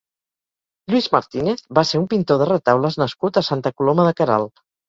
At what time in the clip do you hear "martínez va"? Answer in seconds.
1.15-1.85